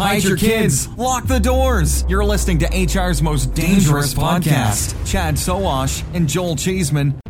[0.00, 0.88] Hide your kids.
[0.96, 2.06] Lock the doors.
[2.08, 4.94] You're listening to HR's most dangerous podcast.
[5.06, 7.20] Chad Sowash and Joel Cheeseman.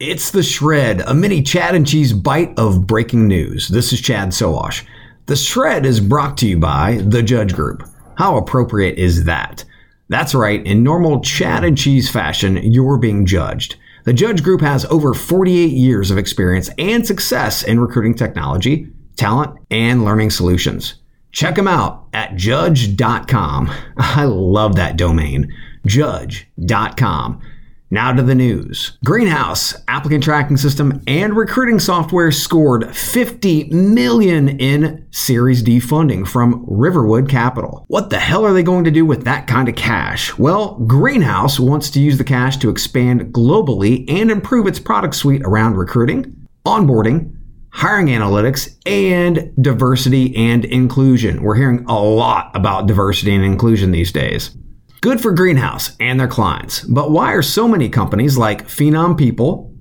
[0.00, 3.68] It's The Shred, a mini Chad and Cheese bite of breaking news.
[3.68, 4.84] This is Chad Sowash.
[5.26, 7.88] The Shred is brought to you by The Judge Group.
[8.16, 9.64] How appropriate is that?
[10.08, 13.76] That's right, in normal Chad and Cheese fashion, you're being judged.
[14.02, 19.60] The Judge Group has over 48 years of experience and success in recruiting technology, talent,
[19.70, 20.97] and learning solutions.
[21.32, 23.70] Check them out at judge.com.
[23.96, 25.54] I love that domain,
[25.86, 27.40] judge.com.
[27.90, 28.98] Now to the news.
[29.02, 36.66] Greenhouse applicant tracking system and recruiting software scored 50 million in Series D funding from
[36.68, 37.86] Riverwood Capital.
[37.88, 40.36] What the hell are they going to do with that kind of cash?
[40.36, 45.42] Well, Greenhouse wants to use the cash to expand globally and improve its product suite
[45.42, 47.37] around recruiting, onboarding,
[47.70, 51.42] hiring analytics, and diversity and inclusion.
[51.42, 54.56] We're hearing a lot about diversity and inclusion these days.
[55.00, 59.72] Good for Greenhouse and their clients, but why are so many companies like Phenom People,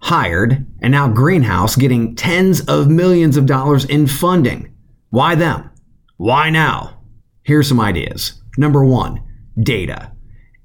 [0.00, 4.74] Hired, and now Greenhouse getting tens of millions of dollars in funding?
[5.10, 5.70] Why them?
[6.16, 7.00] Why now?
[7.44, 8.42] Here's some ideas.
[8.58, 9.22] Number one,
[9.62, 10.10] data.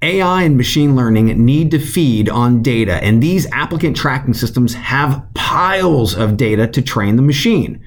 [0.02, 5.22] AI and machine learning need to feed on data, and these applicant tracking systems have
[5.34, 7.84] piles of data to train the machine.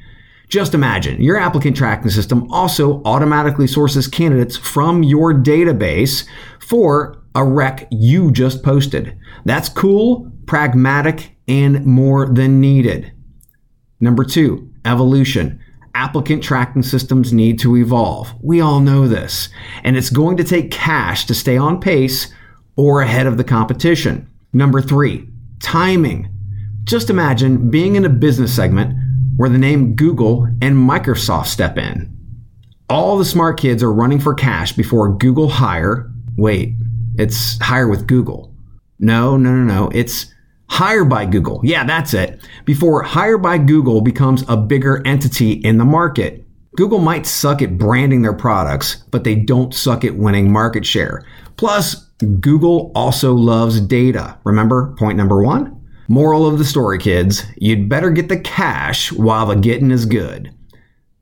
[0.47, 6.28] Just imagine your applicant tracking system also automatically sources candidates from your database
[6.59, 9.17] for a rec you just posted.
[9.45, 13.11] That's cool, pragmatic, and more than needed.
[14.00, 15.59] Number two, evolution.
[15.95, 18.33] Applicant tracking systems need to evolve.
[18.41, 19.49] We all know this.
[19.83, 22.33] And it's going to take cash to stay on pace
[22.75, 24.27] or ahead of the competition.
[24.53, 25.27] Number three,
[25.61, 26.30] timing.
[26.83, 28.97] Just imagine being in a business segment
[29.38, 32.09] where the name Google and Microsoft step in.
[32.89, 36.11] All the smart kids are running for cash before Google hire.
[36.38, 36.73] Wait,
[37.16, 38.53] it's hire with Google.
[38.99, 39.89] No, no, no, no.
[39.94, 40.33] It's
[40.73, 41.61] hire by Google.
[41.64, 42.42] Yeah, that's it.
[42.66, 46.48] Before hire by Google becomes a bigger entity in the market.
[46.76, 51.23] Google might suck at branding their products, but they don't suck at winning market share.
[51.58, 52.08] Plus,
[52.39, 54.36] Google also loves data.
[54.45, 55.80] Remember point number one?
[56.08, 60.52] Moral of the story, kids you'd better get the cash while the getting is good.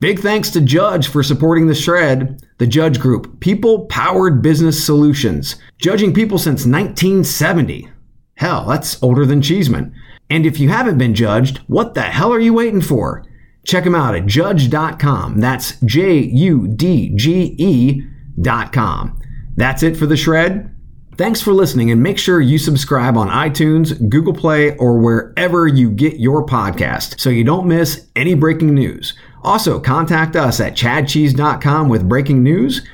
[0.00, 2.42] Big thanks to Judge for supporting the shred.
[2.56, 7.90] The Judge Group, people powered business solutions, judging people since 1970.
[8.34, 9.94] Hell, that's older than Cheeseman.
[10.30, 13.24] And if you haven't been judged, what the hell are you waiting for?
[13.64, 15.38] Check them out at judge.com.
[15.38, 19.20] That's J U D G E.com.
[19.56, 20.68] That's it for the shred.
[21.18, 25.90] Thanks for listening and make sure you subscribe on iTunes, Google Play, or wherever you
[25.90, 29.14] get your podcast so you don't miss any breaking news.
[29.42, 32.86] Also, contact us at chadcheese.com with breaking news,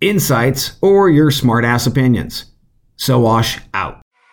[0.00, 2.46] insights, or your smartass opinions.
[2.96, 4.02] Sowash out.